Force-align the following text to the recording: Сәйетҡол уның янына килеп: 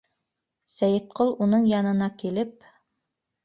Сәйетҡол 0.77 1.31
уның 1.47 1.69
янына 1.75 2.11
килеп: 2.25 2.69